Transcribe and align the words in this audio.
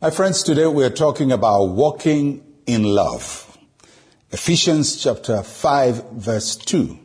My 0.00 0.10
friends, 0.10 0.44
today 0.44 0.68
we 0.68 0.84
are 0.84 0.90
talking 0.90 1.32
about 1.32 1.70
walking 1.70 2.44
in 2.68 2.84
love. 2.84 3.58
Ephesians 4.30 5.02
chapter 5.02 5.42
5 5.42 6.12
verse 6.12 6.54
2. 6.54 6.96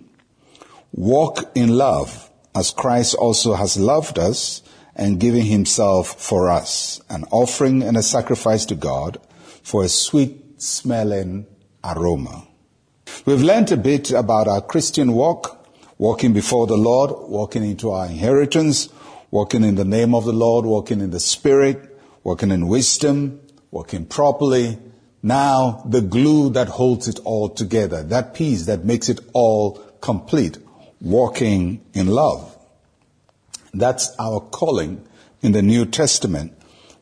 Walk 0.92 1.40
in 1.56 1.70
love 1.70 2.30
as 2.54 2.70
Christ 2.70 3.16
also 3.16 3.56
has 3.56 3.78
loved 3.78 4.20
us 4.20 4.62
and 4.96 5.20
given 5.20 5.42
himself 5.42 6.22
for 6.22 6.52
us, 6.52 7.02
an 7.10 7.24
offering 7.32 7.82
and 7.82 7.98
a 7.98 8.04
sacrifice 8.04 8.64
to 8.68 8.76
God 8.76 9.20
for 9.64 9.84
a 9.84 9.90
sweet 9.90 10.62
smelling 10.62 11.48
aroma. 11.84 12.46
We've 13.26 13.42
learned 13.42 13.72
a 13.72 13.78
bit 13.78 14.12
about 14.12 14.48
our 14.48 14.62
Christian 14.62 15.14
walk, 15.14 15.68
walking 15.98 16.32
before 16.32 16.68
the 16.68 16.78
Lord, 16.78 17.10
walking 17.28 17.64
into 17.64 17.90
our 17.90 18.06
inheritance, 18.06 18.90
walking 19.32 19.64
in 19.64 19.74
the 19.74 19.84
name 19.84 20.14
of 20.14 20.26
the 20.26 20.32
Lord, 20.32 20.68
walking 20.68 21.02
in 21.02 21.10
the 21.10 21.20
Spirit, 21.20 21.90
walking 22.24 22.52
in 22.52 22.68
wisdom, 22.68 23.42
working 23.72 24.06
properly. 24.06 24.78
Now, 25.22 25.84
the 25.86 26.02
glue 26.02 26.50
that 26.52 26.68
holds 26.68 27.08
it 27.08 27.20
all 27.24 27.50
together, 27.50 28.04
that 28.04 28.34
piece 28.34 28.66
that 28.66 28.84
makes 28.84 29.10
it 29.10 29.20
all 29.34 29.76
complete, 30.02 30.58
walking 31.00 31.84
in 31.94 32.08
love. 32.08 32.58
That's 33.74 34.14
our 34.20 34.40
calling 34.40 35.06
in 35.42 35.54
the 35.54 35.62
New 35.62 35.86
Testament. 35.86 36.54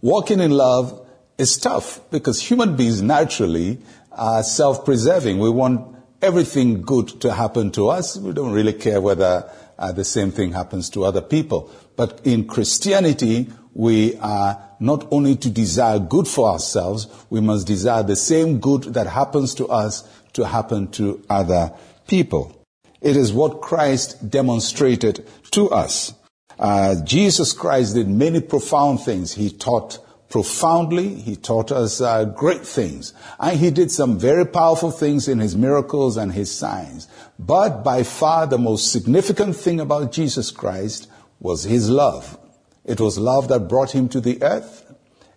Walking 0.02 0.39
in 0.39 0.52
love 0.52 1.05
is 1.38 1.57
tough 1.57 1.99
because 2.12 2.41
human 2.41 2.76
beings 2.76 3.01
naturally 3.01 3.79
are 4.12 4.43
self-preserving. 4.43 5.40
We 5.40 5.49
want 5.49 5.95
everything 6.21 6.84
good 6.84 7.07
to 7.21 7.34
happen 7.34 7.71
to 7.71 7.90
us. 7.90 8.17
We 8.17 8.34
don't 8.34 8.51
really 8.51 8.73
care 8.73 9.01
whether 9.01 9.51
uh, 9.81 9.91
the 9.91 10.05
same 10.05 10.31
thing 10.31 10.53
happens 10.53 10.90
to 10.91 11.04
other 11.04 11.21
people. 11.21 11.70
But 11.96 12.21
in 12.24 12.48
Christianity, 12.48 13.49
we 13.74 14.15
are 14.18 14.62
not 14.79 15.07
only 15.12 15.35
to 15.38 15.49
desire 15.49 15.99
good 15.99 16.27
for 16.27 16.49
ourselves, 16.49 17.07
we 17.29 17.41
must 17.41 17.68
desire 17.68 18.04
the 18.04 18.15
same 18.15 18.60
good 18.60 18.84
that 18.93 19.07
happens 19.07 19.55
to 19.55 19.68
us 19.68 20.07
to 20.34 20.46
happen 20.46 20.88
to 20.91 21.23
other 21.29 21.73
people. 22.07 22.65
It 23.01 23.18
is 23.18 23.34
what 23.34 23.62
Christ 23.62 24.29
demonstrated 24.29 25.27
to 25.51 25.70
us. 25.70 26.13
Uh, 26.60 27.04
Jesus 27.04 27.54
Christ 27.54 27.95
did 27.95 28.07
many 28.07 28.40
profound 28.40 29.01
things. 29.01 29.34
He 29.34 29.49
taught 29.49 29.98
profoundly. 30.32 31.13
He 31.13 31.35
taught 31.35 31.71
us 31.71 32.01
uh, 32.01 32.26
great 32.26 32.65
things. 32.65 33.13
And 33.40 33.60
he 33.60 33.70
did 33.70 33.91
some 33.91 34.18
very 34.18 34.46
powerful 34.46 34.90
things 34.90 35.27
in 35.27 35.40
his 35.40 35.55
miracles 35.55 36.18
and 36.18 36.32
his 36.32 36.49
signs. 36.49 37.07
But 37.38 37.84
by 37.84 38.04
far 38.04 38.48
the 38.48 38.57
most 38.57 38.91
significant 38.91 39.55
thing 39.55 39.79
about 39.79 40.12
Jesus 40.12 40.49
Christ 40.49 41.07
was 41.40 41.63
his 41.63 41.90
love. 41.90 42.40
It 42.85 42.99
was 42.99 43.20
love 43.20 43.49
that 43.49 43.68
brought 43.68 43.91
him 43.91 44.10
to 44.10 44.21
the 44.21 44.41
earth. 44.41 44.91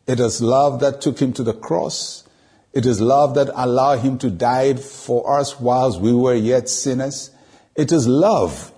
It 0.07 0.21
is 0.21 0.41
love 0.41 0.81
that 0.81 1.01
took 1.01 1.19
him 1.19 1.33
to 1.35 1.43
the 1.43 1.55
cross. 1.55 2.25
It 2.73 2.87
is 2.87 3.01
love 3.01 3.35
that 3.35 3.51
allowed 3.55 4.01
him 4.01 4.19
to 4.19 4.31
die 4.31 4.75
for 4.75 5.39
us 5.39 5.61
whilst 5.61 6.01
we 6.01 6.13
were 6.13 6.35
yet 6.35 6.69
sinners. 6.69 7.31
It 7.75 7.93
is 7.93 8.07
love 8.07 8.73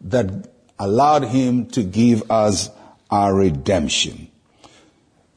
that 0.00 0.48
allowed 0.78 1.24
him 1.24 1.66
to 1.66 1.82
give 1.82 2.30
us 2.30 2.70
our 3.10 3.34
redemption. 3.34 4.28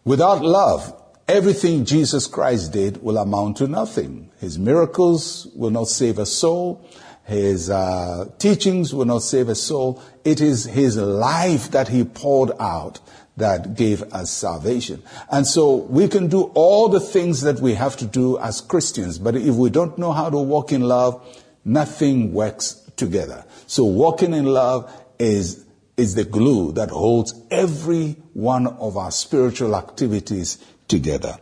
Without 0.04 0.42
love, 0.42 1.00
everything 1.28 1.86
Jesus 1.86 2.26
Christ 2.26 2.74
did 2.74 3.04
will 3.04 3.18
amount 3.18 3.58
to 3.58 3.68
nothing. 3.68 4.32
His 4.40 4.58
miracles 4.58 5.48
will 5.56 5.70
not 5.70 5.90
save 5.90 6.18
a 6.18 6.26
soul. 6.26 6.84
His 7.24 7.70
uh, 7.70 8.26
teachings 8.40 8.96
will 8.96 9.06
not 9.06 9.22
save 9.22 9.48
a 9.48 9.56
soul. 9.56 10.02
It 10.26 10.42
is 10.42 10.66
his 10.66 10.98
life 10.98 11.70
that 11.72 11.88
he 11.90 12.04
poured 12.04 12.52
out 12.60 13.00
that 13.38 13.76
gave 13.76 14.02
us 14.12 14.32
salvation. 14.32 15.04
And 15.32 15.46
so 15.46 15.76
we 15.76 16.08
can 16.08 16.28
do 16.28 16.52
all 16.56 16.90
the 16.90 17.00
things 17.00 17.42
that 17.42 17.60
we 17.60 17.76
have 17.76 17.96
to 17.98 18.06
do 18.06 18.40
as 18.40 18.60
Christians, 18.60 19.20
but 19.20 19.36
if 19.36 19.56
we 19.56 19.70
don't 19.70 19.98
know 19.98 20.12
how 20.12 20.30
to 20.30 20.38
walk 20.38 20.72
in 20.72 20.82
love, 20.82 21.24
nothing 21.64 22.34
works 22.34 22.74
together. 22.98 23.46
So 23.68 23.86
walking 23.86 24.34
in 24.34 24.46
love 24.46 24.92
is, 25.20 25.64
is 26.02 26.16
the 26.16 26.24
glue 26.24 26.72
that 26.72 26.90
holds 26.90 27.36
every 27.52 28.18
one 28.34 28.66
of 28.66 28.98
our 28.98 29.12
spiritual 29.12 29.76
activities 29.76 30.58
together. 30.88 31.38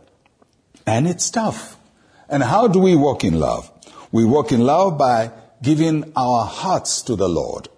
And 0.86 1.08
it's 1.08 1.30
tough. 1.30 1.78
And 2.28 2.42
how 2.42 2.68
do 2.68 2.78
we 2.78 2.94
walk 2.94 3.24
in 3.24 3.40
love? 3.40 3.72
We 4.12 4.26
walk 4.26 4.52
in 4.52 4.60
love 4.60 4.98
by 4.98 5.30
giving 5.62 6.12
our 6.14 6.44
hearts 6.44 7.00
to 7.02 7.16
the 7.16 7.28
Lord, 7.28 7.68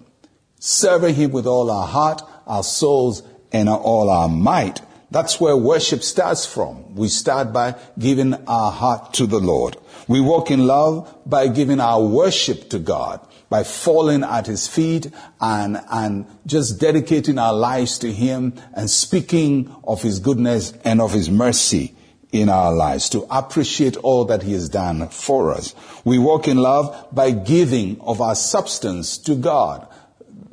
serving 0.58 1.14
Him 1.14 1.30
with 1.30 1.46
all 1.46 1.70
our 1.70 1.86
heart, 1.86 2.20
our 2.48 2.64
souls, 2.64 3.22
and 3.52 3.68
all 3.68 4.10
our 4.10 4.28
might. 4.28 4.80
That's 5.12 5.40
where 5.40 5.56
worship 5.56 6.02
starts 6.02 6.46
from. 6.46 6.96
We 6.96 7.08
start 7.08 7.52
by 7.52 7.76
giving 7.96 8.34
our 8.48 8.72
heart 8.72 9.14
to 9.14 9.26
the 9.26 9.38
Lord. 9.38 9.76
We 10.08 10.20
walk 10.20 10.50
in 10.50 10.66
love 10.66 11.16
by 11.24 11.46
giving 11.46 11.78
our 11.78 12.02
worship 12.02 12.70
to 12.70 12.80
God 12.80 13.20
by 13.52 13.62
falling 13.62 14.24
at 14.24 14.46
his 14.46 14.66
feet 14.66 15.10
and, 15.38 15.78
and 15.90 16.24
just 16.46 16.80
dedicating 16.80 17.38
our 17.38 17.52
lives 17.52 17.98
to 17.98 18.10
him 18.10 18.54
and 18.72 18.88
speaking 18.88 19.70
of 19.84 20.00
his 20.00 20.20
goodness 20.20 20.72
and 20.84 21.02
of 21.02 21.12
his 21.12 21.28
mercy 21.28 21.94
in 22.32 22.48
our 22.48 22.72
lives 22.72 23.10
to 23.10 23.26
appreciate 23.28 23.94
all 23.98 24.24
that 24.24 24.42
he 24.42 24.54
has 24.54 24.70
done 24.70 25.06
for 25.10 25.52
us. 25.52 25.74
We 26.02 26.16
walk 26.18 26.48
in 26.48 26.56
love 26.56 27.08
by 27.12 27.30
giving 27.32 28.00
of 28.00 28.22
our 28.22 28.34
substance 28.34 29.18
to 29.18 29.34
God 29.34 29.86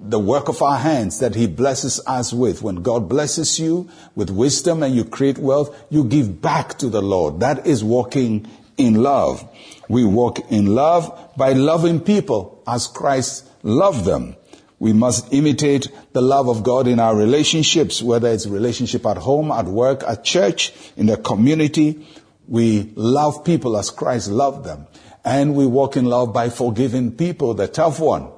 the 0.02 0.20
work 0.20 0.50
of 0.50 0.62
our 0.62 0.78
hands 0.78 1.20
that 1.20 1.36
He 1.36 1.46
blesses 1.46 2.00
us 2.08 2.32
with. 2.32 2.62
When 2.62 2.78
God 2.78 3.10
blesses 3.10 3.60
you 3.60 3.90
with 4.16 4.30
wisdom 4.30 4.82
and 4.82 4.96
you 4.96 5.04
create 5.04 5.38
wealth, 5.38 5.76
you 5.90 6.06
give 6.06 6.42
back 6.42 6.78
to 6.80 6.88
the 6.88 7.02
Lord. 7.02 7.42
That 7.42 7.68
is 7.68 7.84
walking 7.84 8.48
in 8.80 8.96
love. 8.96 9.48
We 9.88 10.06
walk 10.06 10.52
in 10.52 10.74
love 10.74 11.34
by 11.38 11.54
loving 11.54 12.00
people 12.00 12.64
as 12.66 12.88
Christ 12.88 13.48
loved 13.64 14.06
them. 14.06 14.36
We 14.80 14.94
must 14.94 15.34
imitate 15.34 15.90
the 16.14 16.22
love 16.22 16.48
of 16.48 16.64
God 16.64 16.88
in 16.88 17.00
our 17.00 17.16
relationships, 17.16 18.02
whether 18.02 18.30
it's 18.30 18.48
relationship 18.48 19.06
at 19.06 19.18
home, 19.18 19.52
at 19.52 19.66
work, 19.66 20.04
at 20.08 20.24
church, 20.24 20.74
in 20.96 21.08
the 21.08 21.18
community. 21.18 22.08
We 22.48 22.94
love 22.96 23.44
people 23.44 23.78
as 23.78 23.90
Christ 23.90 24.30
loved 24.30 24.64
them. 24.64 24.88
And 25.26 25.54
we 25.54 25.66
walk 25.66 25.98
in 25.98 26.06
love 26.06 26.34
by 26.34 26.50
forgiving 26.50 27.12
people, 27.12 27.54
the 27.54 27.68
tough 27.68 28.00
one. 28.00 28.30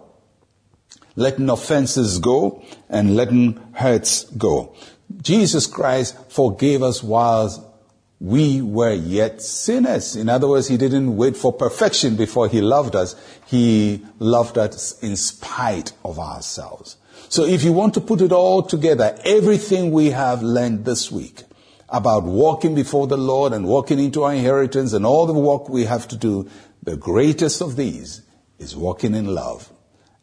Letting 1.16 1.50
offenses 1.50 2.18
go 2.18 2.66
and 2.90 3.16
letting 3.16 3.62
hurts 3.74 4.24
go. 4.24 4.75
Jesus 5.22 5.68
Christ 5.68 6.18
forgave 6.31 6.81
us 6.81 7.03
while 7.03 7.70
we 8.21 8.61
were 8.61 8.93
yet 8.93 9.41
sinners. 9.41 10.15
In 10.15 10.29
other 10.29 10.47
words, 10.47 10.67
he 10.67 10.77
didn't 10.77 11.17
wait 11.17 11.35
for 11.35 11.51
perfection 11.51 12.15
before 12.15 12.47
he 12.47 12.61
loved 12.61 12.95
us. 12.95 13.15
He 13.47 14.05
loved 14.19 14.59
us 14.59 14.99
in 15.01 15.15
spite 15.15 15.93
of 16.05 16.19
ourselves. 16.19 16.97
So 17.29 17.45
if 17.45 17.63
you 17.63 17.73
want 17.73 17.95
to 17.95 18.01
put 18.01 18.21
it 18.21 18.31
all 18.31 18.61
together, 18.61 19.17
everything 19.25 19.91
we 19.91 20.11
have 20.11 20.43
learned 20.43 20.85
this 20.85 21.11
week 21.11 21.41
about 21.89 22.23
walking 22.23 22.75
before 22.75 23.07
the 23.07 23.17
Lord 23.17 23.53
and 23.53 23.65
walking 23.65 23.97
into 23.97 24.21
our 24.21 24.35
inheritance 24.35 24.93
and 24.93 25.03
all 25.03 25.25
the 25.25 25.33
work 25.33 25.67
we 25.67 25.85
have 25.85 26.07
to 26.09 26.15
do, 26.15 26.47
the 26.83 26.97
greatest 26.97 27.59
of 27.59 27.75
these 27.75 28.21
is 28.59 28.75
walking 28.75 29.15
in 29.15 29.33
love. 29.33 29.73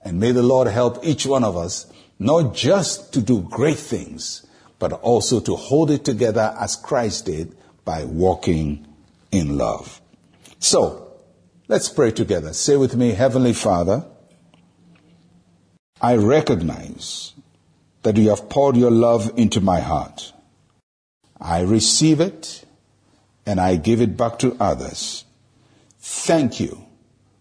And 0.02 0.20
may 0.20 0.30
the 0.30 0.44
Lord 0.44 0.68
help 0.68 1.04
each 1.04 1.26
one 1.26 1.42
of 1.42 1.56
us 1.56 1.92
not 2.20 2.54
just 2.54 3.12
to 3.14 3.20
do 3.20 3.40
great 3.40 3.78
things, 3.78 4.46
but 4.78 4.92
also 4.92 5.40
to 5.40 5.56
hold 5.56 5.90
it 5.90 6.04
together 6.04 6.54
as 6.60 6.76
Christ 6.76 7.26
did 7.26 7.56
by 7.88 8.04
walking 8.04 8.86
in 9.32 9.56
love. 9.56 10.02
So, 10.58 11.10
let's 11.68 11.88
pray 11.88 12.10
together. 12.10 12.52
Say 12.52 12.76
with 12.76 12.94
me, 12.94 13.12
Heavenly 13.12 13.54
Father, 13.54 14.04
I 15.98 16.16
recognize 16.16 17.32
that 18.02 18.18
you 18.18 18.28
have 18.28 18.50
poured 18.50 18.76
your 18.76 18.90
love 18.90 19.32
into 19.36 19.62
my 19.62 19.80
heart. 19.80 20.34
I 21.40 21.62
receive 21.62 22.20
it 22.20 22.62
and 23.46 23.58
I 23.58 23.76
give 23.76 24.02
it 24.02 24.18
back 24.18 24.38
to 24.40 24.54
others. 24.60 25.24
Thank 25.98 26.60
you 26.60 26.84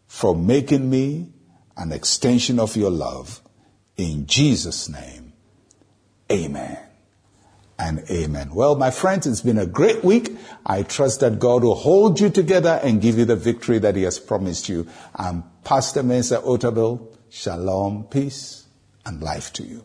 for 0.07 0.33
making 0.33 0.89
me 0.89 1.27
an 1.75 1.91
extension 1.91 2.57
of 2.57 2.77
your 2.77 2.91
love. 2.91 3.41
In 3.97 4.25
Jesus' 4.27 4.87
name, 4.87 5.33
amen 6.31 6.86
and 7.79 8.03
amen. 8.09 8.53
Well, 8.53 8.75
my 8.75 8.91
friends, 8.91 9.27
it's 9.27 9.41
been 9.41 9.57
a 9.57 9.65
great 9.65 10.03
week. 10.03 10.35
I 10.65 10.83
trust 10.83 11.19
that 11.19 11.39
God 11.39 11.63
will 11.63 11.75
hold 11.75 12.19
you 12.19 12.29
together 12.29 12.79
and 12.83 13.01
give 13.01 13.17
you 13.17 13.25
the 13.25 13.35
victory 13.35 13.79
that 13.79 13.95
He 13.95 14.03
has 14.03 14.19
promised 14.19 14.67
you. 14.69 14.87
I'm 15.15 15.43
Pastor 15.63 16.03
Mensa 16.03 16.39
Otabil. 16.39 17.15
Shalom, 17.29 18.05
peace, 18.05 18.67
and 19.05 19.21
life 19.21 19.51
to 19.53 19.63
you. 19.63 19.83